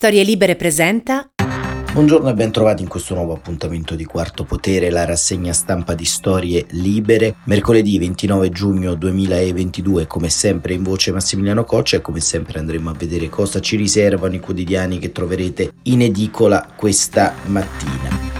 [0.00, 1.28] Storie Libere presenta.
[1.92, 6.06] Buongiorno e ben trovati in questo nuovo appuntamento di Quarto Potere, la rassegna stampa di
[6.06, 7.34] Storie Libere.
[7.44, 12.94] Mercoledì 29 giugno 2022, come sempre in voce Massimiliano Coccia e come sempre andremo a
[12.94, 18.30] vedere cosa ci riservano i quotidiani che troverete in edicola questa mattina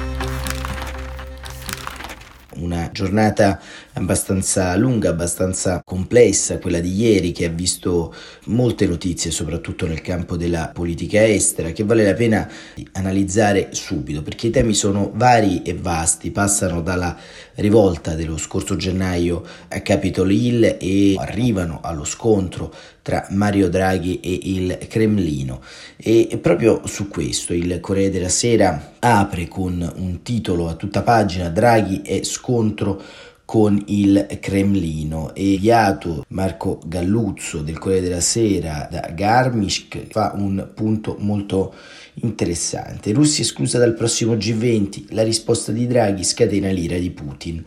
[2.61, 3.61] una giornata
[4.01, 8.15] abbastanza lunga, abbastanza complessa, quella di ieri che ha visto
[8.47, 12.49] molte notizie, soprattutto nel campo della politica estera, che vale la pena
[12.93, 17.17] analizzare subito, perché i temi sono vari e vasti, passano dalla
[17.57, 22.73] rivolta dello scorso gennaio a Capitol Hill e arrivano allo scontro
[23.03, 25.61] tra Mario Draghi e il Cremlino.
[25.97, 31.49] E proprio su questo il Corriere della Sera apre con un titolo a tutta pagina
[31.49, 33.03] Draghi e scontro
[33.51, 40.71] con il Cremlino e Iato Marco Galluzzo del Corriere della Sera da Garmisch fa un
[40.73, 41.75] punto molto
[42.23, 43.11] interessante.
[43.11, 47.65] Russia esclusa dal prossimo G20, la risposta di Draghi scatena l'ira di Putin.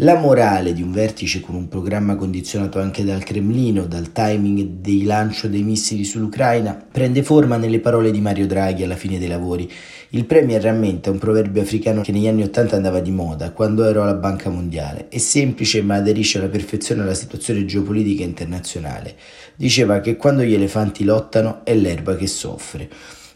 [0.00, 5.06] La morale di un vertice con un programma condizionato anche dal Cremlino, dal timing del
[5.06, 9.72] lancio dei missili sull'Ucraina, prende forma nelle parole di Mario Draghi alla fine dei lavori.
[10.10, 14.02] Il Premier rammenta un proverbio africano che negli anni Ottanta andava di moda, quando ero
[14.02, 15.08] alla Banca Mondiale.
[15.08, 19.14] È semplice ma aderisce alla perfezione alla situazione geopolitica internazionale.
[19.54, 22.90] Diceva che quando gli elefanti lottano è l'erba che soffre.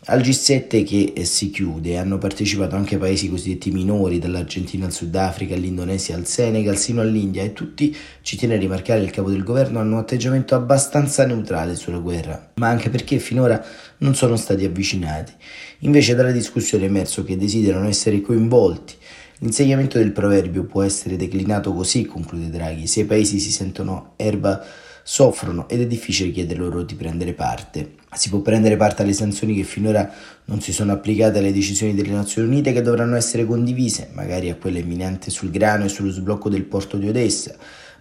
[0.06, 5.54] Al G7 che eh, si chiude hanno partecipato anche paesi cosiddetti minori, dall'Argentina al Sudafrica,
[5.54, 9.78] all'Indonesia al Senegal, sino all'India e tutti, ci tiene a rimarcare il capo del governo,
[9.78, 13.62] hanno un atteggiamento abbastanza neutrale sulla guerra, ma anche perché finora
[13.98, 15.32] non sono stati avvicinati.
[15.80, 18.94] Invece dalla discussione è emerso che desiderano essere coinvolti.
[19.40, 24.64] L'insegnamento del proverbio può essere declinato così, conclude Draghi, se i paesi si sentono erba
[25.12, 27.94] soffrono ed è difficile chiedere loro di prendere parte.
[28.14, 30.08] Si può prendere parte alle sanzioni che finora
[30.44, 34.54] non si sono applicate alle decisioni delle Nazioni Unite che dovranno essere condivise, magari a
[34.54, 37.56] quella imminente sul grano e sullo sblocco del porto di Odessa,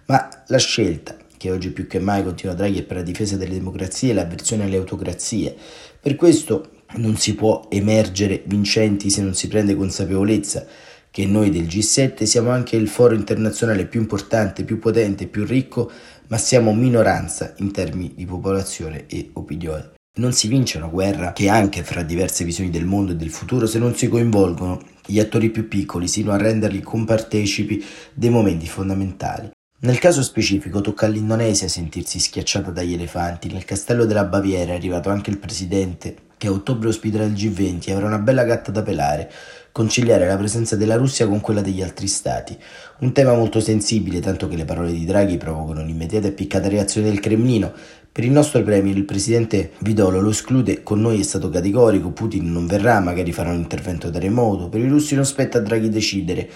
[0.06, 3.54] ma la scelta che oggi più che mai continua Draghi è per la difesa delle
[3.54, 5.56] democrazie e l'avversione alle autocrazie.
[6.00, 10.64] Per questo non si può emergere vincenti se non si prende consapevolezza
[11.10, 15.90] che noi del G7 siamo anche il foro internazionale più importante, più potente, più ricco,
[16.30, 19.92] ma siamo minoranza in termini di popolazione e opinione.
[20.18, 23.66] Non si vince una guerra che anche fra diverse visioni del mondo e del futuro
[23.66, 29.50] se non si coinvolgono gli attori più piccoli sino a renderli compartecipi dei momenti fondamentali.
[29.82, 33.50] Nel caso specifico tocca all'Indonesia sentirsi schiacciata dagli elefanti.
[33.50, 37.88] Nel castello della Baviera è arrivato anche il presidente che a ottobre ospiterà il G20
[37.88, 39.30] e avrà una bella gatta da pelare
[39.72, 42.56] conciliare la presenza della Russia con quella degli altri stati.
[43.00, 47.08] Un tema molto sensibile, tanto che le parole di Draghi provocano un'immediata e piccata reazione
[47.08, 47.72] del Cremlino.
[48.12, 52.50] Per il nostro premier il presidente Vidolo lo esclude, con noi è stato categorico, Putin
[52.50, 55.88] non verrà, magari farà un intervento da remoto, per i russi non spetta a Draghi
[55.88, 56.48] decidere.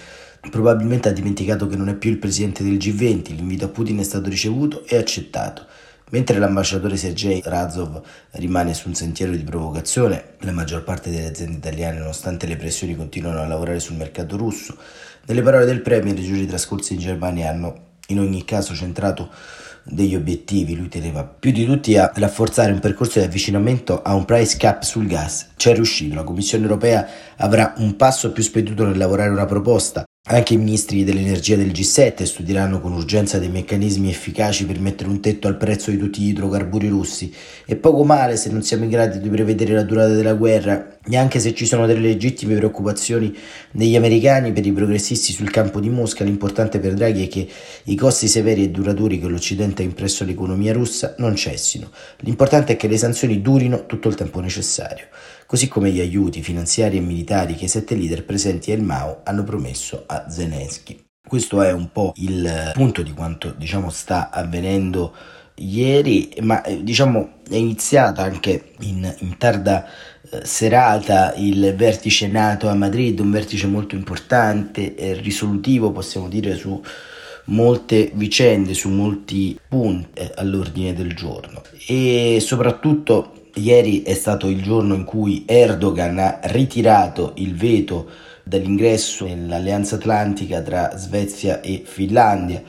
[0.50, 4.02] Probabilmente ha dimenticato che non è più il presidente del G20, l'invito a Putin è
[4.02, 5.64] stato ricevuto e accettato.
[6.10, 8.00] Mentre l'ambasciatore Sergei Razov
[8.32, 12.94] rimane su un sentiero di provocazione, la maggior parte delle aziende italiane, nonostante le pressioni,
[12.94, 14.76] continuano a lavorare sul mercato russo.
[15.26, 19.31] Nelle parole del Premier, i giorni trascorsi in Germania hanno in ogni caso centrato
[19.82, 24.25] degli obiettivi, lui teneva più di tutti a rafforzare un percorso di avvicinamento a un
[24.25, 25.48] price cap sul gas.
[25.56, 27.06] C'è riuscito, la Commissione europea
[27.37, 32.22] avrà un passo più spedito nel lavorare una proposta anche i ministri dell'energia del G7
[32.22, 36.28] studieranno con urgenza dei meccanismi efficaci per mettere un tetto al prezzo di tutti gli
[36.28, 37.30] idrocarburi russi.
[37.66, 41.40] E poco male se non siamo in grado di prevedere la durata della guerra, neanche
[41.40, 43.36] se ci sono delle legittime preoccupazioni
[43.70, 46.24] degli americani per i progressisti sul campo di Mosca.
[46.24, 47.46] L'importante per Draghi è che
[47.84, 51.90] i costi severi e duraturi che l'Occidente ha impresso all'economia russa non cessino.
[52.20, 55.04] L'importante è che le sanzioni durino tutto il tempo necessario
[55.54, 59.20] così come gli aiuti finanziari e militari che i sette leader presenti a El Mao
[59.22, 61.00] hanno promesso a Zelensky.
[61.25, 65.14] Questo è un po' il punto di quanto diciamo, sta avvenendo
[65.54, 69.87] ieri, ma eh, diciamo è iniziata anche in, in tarda
[70.28, 76.56] eh, serata il vertice NATO a Madrid, un vertice molto importante e risolutivo, possiamo dire,
[76.56, 76.82] su
[77.44, 84.62] molte vicende, su molti punti eh, all'ordine del giorno e soprattutto Ieri è stato il
[84.62, 88.10] giorno in cui Erdogan ha ritirato il veto
[88.42, 92.62] dall'ingresso nell'Alleanza Atlantica tra Svezia e Finlandia.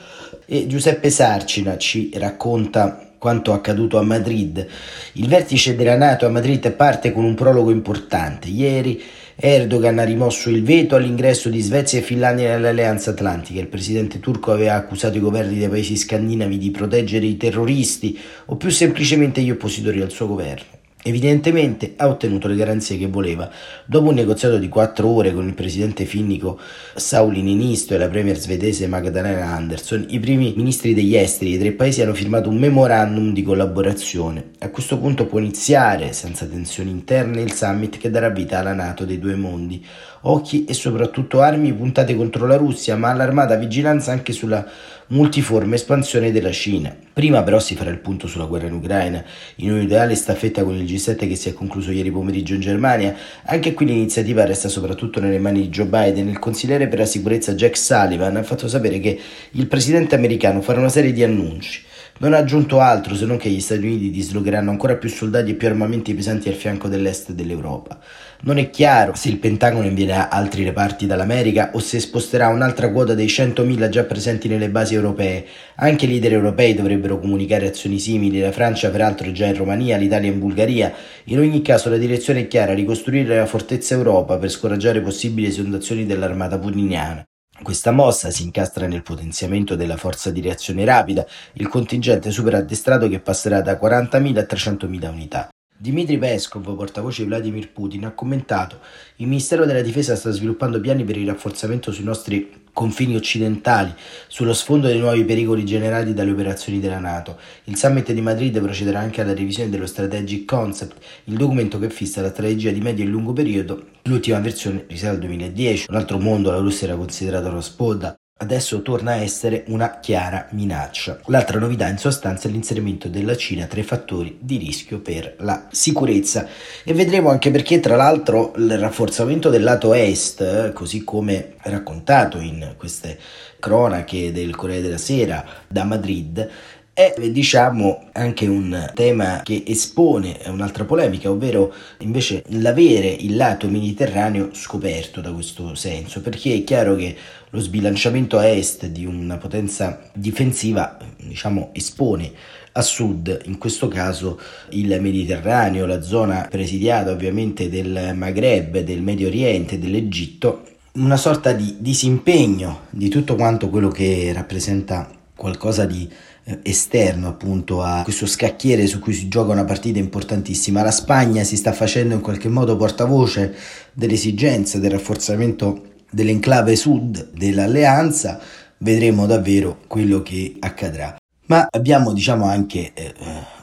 [0.45, 4.67] E Giuseppe Sarcina ci racconta quanto accaduto a Madrid.
[5.13, 8.49] Il vertice della Nato a Madrid parte con un prologo importante.
[8.49, 9.01] Ieri
[9.35, 13.59] Erdogan ha rimosso il veto all'ingresso di Svezia e Finlandia nell'Alleanza Atlantica.
[13.59, 18.57] Il presidente turco aveva accusato i governi dei paesi scandinavi di proteggere i terroristi o
[18.57, 20.84] più semplicemente gli oppositori al suo governo.
[21.07, 23.47] Evidentemente ha ottenuto le garanzie che voleva.
[23.85, 26.59] Dopo un negoziato di quattro ore con il presidente finnico
[26.95, 31.71] Sauli Ninisto e la premier svedese Magdalena Andersson, i primi ministri degli esteri dei tre
[31.73, 34.53] paesi hanno firmato un memorandum di collaborazione.
[34.57, 39.05] A questo punto può iniziare, senza tensioni interne, il summit che darà vita alla Nato
[39.05, 39.85] dei due mondi.
[40.21, 44.65] Occhi e soprattutto armi puntate contro la Russia, ma allarmata vigilanza anche sulla
[45.07, 46.95] multiforme espansione della Cina.
[47.13, 49.23] Prima però si farà il punto sulla guerra in Ucraina,
[49.57, 53.15] in un'ideale staffetta con il G7 che si è concluso ieri pomeriggio in Germania.
[53.45, 56.27] Anche qui l'iniziativa resta soprattutto nelle mani di Joe Biden.
[56.27, 59.19] Il consigliere per la sicurezza Jack Sullivan ha fatto sapere che
[59.51, 61.83] il presidente americano farà una serie di annunci.
[62.17, 65.55] Non ha aggiunto altro se non che gli Stati Uniti dislocheranno ancora più soldati e
[65.55, 67.99] più armamenti pesanti al fianco dell'est dell'Europa.
[68.43, 73.15] Non è chiaro se il Pentagono invierà altri reparti dall'America o se sposterà un'altra quota
[73.15, 75.45] dei 100.000 già presenti nelle basi europee.
[75.75, 80.31] Anche i leader europei dovrebbero comunicare azioni simili, la Francia peraltro già in Romania, l'Italia
[80.31, 80.93] in Bulgaria.
[81.25, 86.05] In ogni caso la direzione è chiara, ricostruire la fortezza Europa per scoraggiare possibili esondazioni
[86.05, 87.25] dell'armata putiniana.
[87.61, 93.07] Questa mossa si incastra nel potenziamento della forza di reazione rapida, il contingente super addestrato
[93.07, 95.54] che passerà da 40.000 a 300.000 unità.
[95.77, 98.79] Dmitry Peskov, portavoce di Vladimir Putin, ha commentato
[99.17, 103.93] il Ministero della Difesa sta sviluppando piani per il rafforzamento sui nostri confini occidentali,
[104.27, 107.37] sullo sfondo dei nuovi pericoli generati dalle operazioni della Nato.
[107.65, 110.95] Il summit di Madrid procederà anche alla revisione dello Strategic Concept,
[111.25, 113.87] il documento che fissa la strategia di medio e lungo periodo.
[114.03, 115.87] L'ultima versione risale al 2010.
[115.89, 120.47] Un altro mondo, la Russia era considerata una sponda adesso torna a essere una chiara
[120.51, 121.19] minaccia.
[121.27, 125.67] L'altra novità in sostanza è l'inserimento della Cina tra i fattori di rischio per la
[125.71, 126.45] sicurezza
[126.83, 132.73] e vedremo anche perché tra l'altro il rafforzamento del lato est, così come raccontato in
[132.77, 133.17] queste
[133.57, 136.49] cronache del Corriere della Sera da Madrid,
[136.95, 144.51] è diciamo anche un tema che espone un'altra polemica, ovvero invece l'avere il lato mediterraneo
[144.53, 147.13] scoperto da questo senso, perché è chiaro che
[147.49, 152.31] lo sbilanciamento a est di una potenza difensiva diciamo espone
[152.71, 154.39] a sud, in questo caso
[154.69, 160.63] il Mediterraneo, la zona presidiata ovviamente del Maghreb, del Medio Oriente, dell'Egitto,
[160.93, 167.81] una sorta di disimpegno di tutto quanto quello che rappresenta qualcosa di eh, esterno appunto
[167.81, 170.83] a questo scacchiere su cui si gioca una partita importantissima.
[170.83, 173.55] La Spagna si sta facendo in qualche modo portavoce
[173.93, 178.39] dell'esigenza del rafforzamento dell'enclave sud dell'alleanza,
[178.77, 181.15] vedremo davvero quello che accadrà.
[181.47, 183.13] Ma abbiamo diciamo anche eh,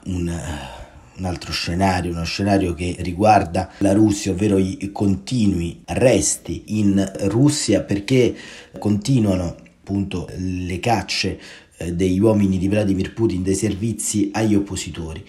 [0.06, 0.40] un,
[1.16, 7.82] un altro scenario, uno scenario che riguarda la Russia, ovvero i continui arresti in Russia
[7.82, 8.34] perché
[8.78, 11.38] continuano appunto le cacce
[11.82, 15.24] eh, degli uomini di Vladimir Putin dei servizi agli oppositori.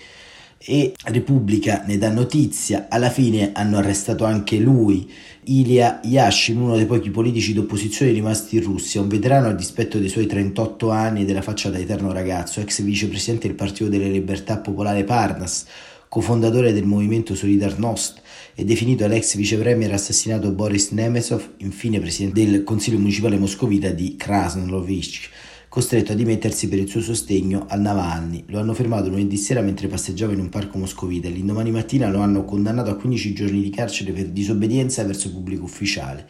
[0.65, 5.11] E Repubblica ne dà notizia, alla fine hanno arrestato anche lui,
[5.45, 10.07] Ilya Yashin, uno dei pochi politici d'opposizione rimasti in Russia, un veterano a dispetto dei
[10.07, 14.57] suoi 38 anni e della faccia da eterno ragazzo, ex vicepresidente del Partito delle Libertà
[14.57, 15.65] Popolare Parnas,
[16.07, 18.21] cofondatore del movimento Solidarnost
[18.55, 25.29] e definito l'ex vicepremier assassinato Boris Nemesov, infine presidente del Consiglio Municipale Moscovita di Krasnolovich
[25.73, 28.43] costretto a dimettersi per il suo sostegno a Navalny.
[28.49, 32.19] Lo hanno fermato lunedì sera mentre passeggiava in un parco moscovita e l'indomani mattina lo
[32.19, 36.27] hanno condannato a 15 giorni di carcere per disobbedienza verso il pubblico ufficiale.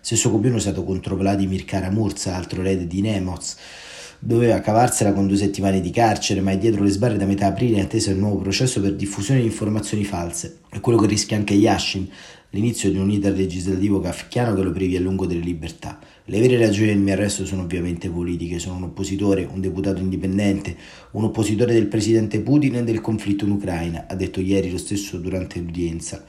[0.00, 3.56] Stesso copione usato contro Vladimir Karamurza, altro erede di Nemoz.
[4.18, 7.76] Doveva cavarsela con due settimane di carcere, ma è dietro le sbarre da metà aprile
[7.76, 10.60] in attesa del nuovo processo per diffusione di informazioni false.
[10.70, 12.08] È quello che rischia anche Yashin,
[12.56, 15.98] l'inizio di un iter legislativo kafkiano che lo privi a lungo delle libertà.
[16.24, 20.74] Le vere ragioni del mio arresto sono ovviamente politiche, sono un oppositore, un deputato indipendente,
[21.12, 25.18] un oppositore del presidente Putin e del conflitto in Ucraina, ha detto ieri lo stesso
[25.18, 26.24] durante l'udienza.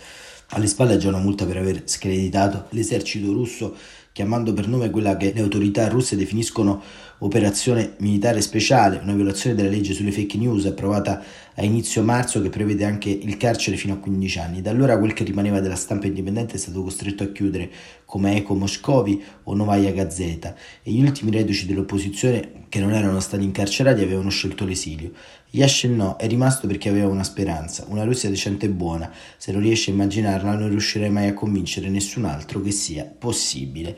[0.49, 3.75] Alle spalle già una multa per aver screditato l'esercito russo
[4.17, 6.81] chiamando per nome quella che le autorità russe definiscono
[7.19, 11.21] operazione militare speciale, una violazione della legge sulle fake news approvata
[11.53, 14.61] a inizio marzo che prevede anche il carcere fino a 15 anni.
[14.63, 17.69] Da allora quel che rimaneva della stampa indipendente è stato costretto a chiudere
[18.05, 23.43] come Eco Moscovi o Novaya Gazeta e gli ultimi reduci dell'opposizione che non erano stati
[23.43, 25.11] incarcerati avevano scelto l'esilio.
[25.51, 29.11] Yashin no, è rimasto perché aveva una speranza, una Russia decente e buona.
[29.37, 33.97] Se non riesce a immaginarla non riuscirei mai a convincere nessun altro che sia possibile.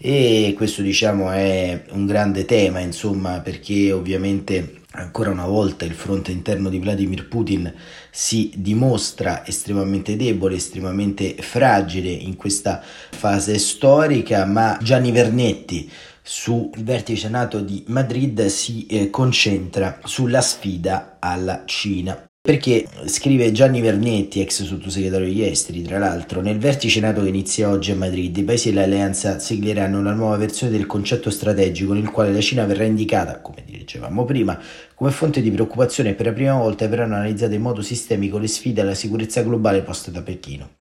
[0.00, 6.30] E questo diciamo è un grande tema, insomma, perché ovviamente ancora una volta il fronte
[6.30, 7.72] interno di Vladimir Putin
[8.10, 15.90] si dimostra estremamente debole, estremamente fragile in questa fase storica, ma Gianni Vernetti
[16.28, 22.22] sul vertice NATO di Madrid si eh, concentra sulla sfida alla Cina.
[22.40, 27.70] Perché scrive Gianni Vernetti, ex sottosegretario degli esteri, tra l'altro, nel vertice NATO che inizia
[27.70, 32.32] oggi a Madrid, i paesi dell'alleanza sigleranno una nuova versione del concetto strategico nel quale
[32.32, 34.58] la Cina verrà indicata, come dicevamo prima,
[34.94, 38.48] come fonte di preoccupazione e per la prima volta verranno analizzate in modo sistemico le
[38.48, 40.76] sfide alla sicurezza globale poste da Pechino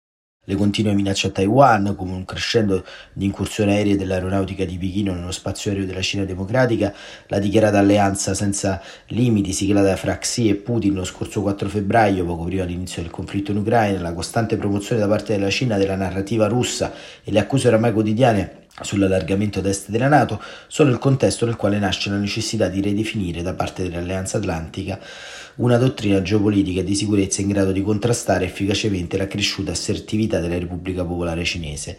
[0.50, 5.32] le continue minacce a Taiwan, come un crescendo di incursioni aeree dell'aeronautica di Pechino nello
[5.32, 6.94] spazio aereo della Cina democratica,
[7.28, 12.46] la dichiarata alleanza senza limiti siglata fra Xi e Putin lo scorso 4 febbraio, poco
[12.46, 16.48] prima dell'inizio del conflitto in Ucraina, la costante promozione da parte della Cina della narrativa
[16.48, 16.94] russa
[17.26, 21.80] e le accuse oramai quotidiane sull'allargamento ad est della Nato sono il contesto nel quale
[21.80, 25.00] nasce la necessità di ridefinire da parte dell'Alleanza Atlantica
[25.58, 31.04] una dottrina geopolitica di sicurezza in grado di contrastare efficacemente la cresciuta assertività della Repubblica
[31.04, 31.98] Popolare Cinese.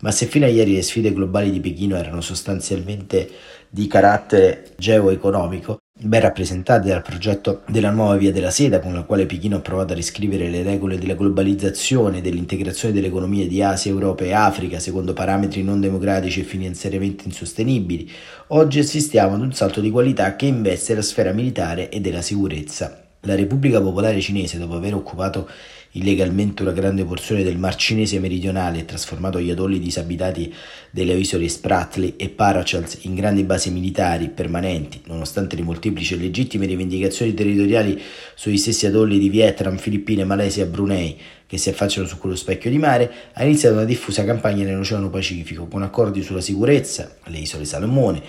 [0.00, 3.28] Ma se fino a ieri le sfide globali di Pechino erano sostanzialmente
[3.68, 9.26] di carattere geoeconomico, ben rappresentate dal progetto della nuova via della seda con la quale
[9.26, 13.90] Pechino ha provato a riscrivere le regole della globalizzazione e dell'integrazione delle economie di Asia,
[13.90, 18.10] Europa e Africa secondo parametri non democratici e finanziariamente insostenibili,
[18.48, 23.09] oggi assistiamo ad un salto di qualità che investe la sfera militare e della sicurezza.
[23.24, 25.46] La Repubblica Popolare Cinese, dopo aver occupato
[25.92, 30.50] illegalmente una grande porzione del Mar Cinese meridionale e trasformato gli atolli disabitati
[30.90, 36.64] delle isole Spratly e Paracels in grandi basi militari permanenti, nonostante le molteplici e legittime
[36.64, 38.00] rivendicazioni territoriali
[38.34, 42.70] sugli stessi atolli di Vietnam, Filippine, Malesia e Brunei, che si affacciano su quello specchio
[42.70, 47.66] di mare, ha iniziato una diffusa campagna nell'Oceano Pacifico, con accordi sulla sicurezza, le isole
[47.66, 48.22] Salomone,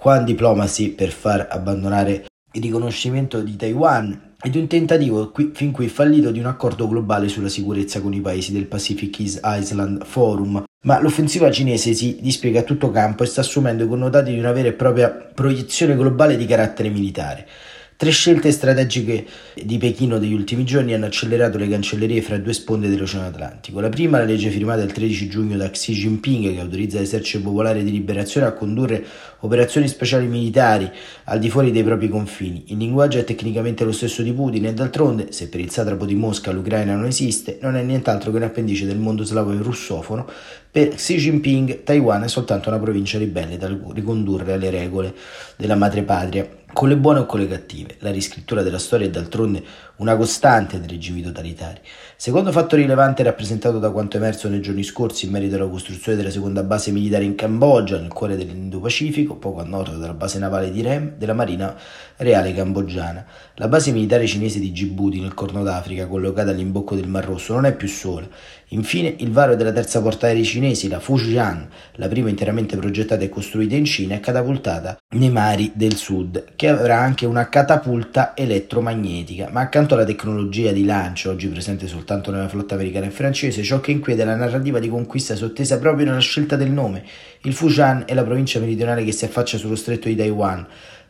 [0.00, 5.88] Juan Diplomacy per far abbandonare il riconoscimento di Taiwan e un tentativo qui, fin qui
[5.88, 10.62] fallito di un accordo globale sulla sicurezza con i paesi del Pacific Island Forum.
[10.82, 14.52] Ma l'offensiva cinese si dispiega a tutto campo e sta assumendo i connotati di una
[14.52, 17.48] vera e propria proiezione globale di carattere militare.
[17.96, 19.26] Tre scelte strategiche
[19.60, 23.80] di Pechino degli ultimi giorni hanno accelerato le cancellerie fra due sponde dell'Oceano Atlantico.
[23.80, 27.82] La prima, la legge firmata il 13 giugno da Xi Jinping, che autorizza l'esercito popolare
[27.82, 29.04] di liberazione a condurre
[29.40, 30.90] operazioni speciali militari
[31.24, 32.64] al di fuori dei propri confini.
[32.68, 36.14] Il linguaggio è tecnicamente lo stesso di Putin e d'altronde, se per il satrapo di
[36.14, 40.26] Mosca l'Ucraina non esiste, non è nient'altro che un appendice del mondo slavo e russofono.
[40.70, 45.14] Per Xi Jinping, Taiwan è soltanto una provincia ribelle da ricondurre alle regole
[45.56, 47.96] della madrepatria con le buone o con le cattive.
[48.00, 49.62] La riscrittura della storia è d'altronde
[49.98, 51.80] una costante dei regimi totalitari.
[52.16, 56.30] Secondo fatto rilevante rappresentato da quanto emerso nei giorni scorsi in merito alla costruzione della
[56.30, 60.82] seconda base militare in Cambogia, nel cuore dell'Indo-Pacifico, poco a nord della base navale di
[60.82, 61.76] Rem della Marina
[62.16, 63.24] Reale Cambogiana.
[63.54, 67.66] La base militare cinese di Djibouti, nel Corno d'Africa, collocata all'imbocco del Mar Rosso, non
[67.66, 68.26] è più sola.
[68.72, 73.28] Infine, il varo della terza porta aerea cinese, la Fujian, la prima interamente progettata e
[73.28, 79.48] costruita in Cina, è catapultata nei mari del sud, che avrà anche una catapulta elettromagnetica,
[79.50, 83.80] ma accanto alla tecnologia di lancio, oggi presente soltanto nella flotta americana e francese, ciò
[83.80, 87.04] che inquieta è la narrativa di conquista sottesa proprio nella scelta del nome.
[87.42, 90.66] Il Fujian è la provincia meridionale che si affaccia sullo stretto di Taiwan,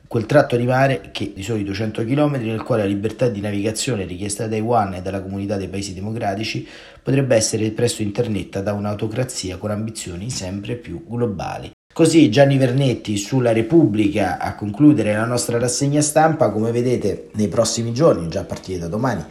[0.09, 4.07] quel tratto di mare che di soli 200 km nel quale la libertà di navigazione
[4.07, 6.67] richiesta da Taiwan e dalla comunità dei paesi democratici
[7.03, 11.71] potrebbe essere presto internetta da un'autocrazia con ambizioni sempre più globali.
[11.99, 17.93] Così Gianni Vernetti sulla Repubblica a concludere la nostra rassegna stampa, come vedete nei prossimi
[17.93, 19.25] giorni, già a partire da domani,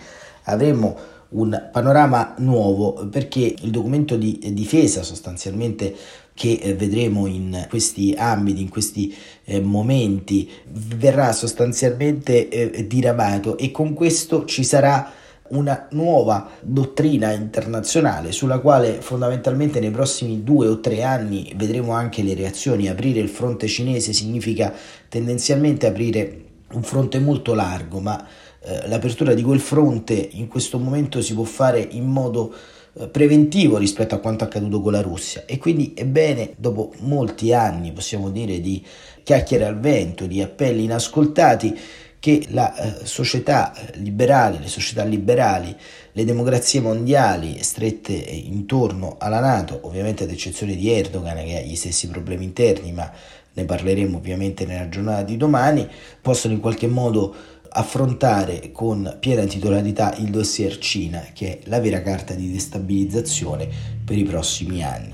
[0.43, 0.97] avremo
[1.29, 5.95] un panorama nuovo perché il documento di difesa sostanzialmente
[6.33, 13.57] che eh, vedremo in questi ambiti, in questi eh, momenti, verrà sostanzialmente eh, diramato.
[13.57, 15.09] E con questo ci sarà
[15.51, 22.23] una nuova dottrina internazionale sulla quale fondamentalmente nei prossimi due o tre anni vedremo anche
[22.23, 22.87] le reazioni.
[22.87, 24.73] Aprire il fronte cinese significa
[25.09, 28.25] tendenzialmente aprire un fronte molto largo, ma
[28.59, 32.53] eh, l'apertura di quel fronte in questo momento si può fare in modo
[32.99, 37.53] eh, preventivo rispetto a quanto accaduto con la Russia e quindi è bene dopo molti
[37.53, 38.83] anni possiamo dire di
[39.21, 41.77] chiacchiere al vento, di appelli inascoltati
[42.19, 45.75] che la eh, società liberale, le società liberali,
[46.11, 51.75] le democrazie mondiali strette intorno alla Nato, ovviamente ad eccezione di Erdogan che ha gli
[51.75, 53.11] stessi problemi interni, ma
[53.53, 55.87] ne parleremo ovviamente nella giornata di domani,
[56.21, 57.35] possono in qualche modo
[57.69, 63.67] affrontare con piena titolarità il dossier Cina, che è la vera carta di destabilizzazione
[64.03, 65.13] per i prossimi anni.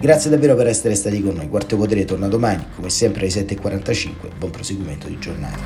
[0.00, 1.48] Grazie davvero per essere stati con noi.
[1.48, 4.36] Quarto Potere torna domani, come sempre alle 7.45.
[4.38, 5.58] Buon proseguimento di giornata.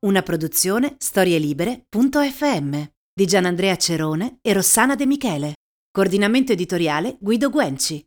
[0.00, 2.82] Una produzione storielibere.fm
[3.14, 5.54] di Gianandrea Cerone e Rossana De Michele.
[5.90, 8.04] Coordinamento editoriale Guido Guenci.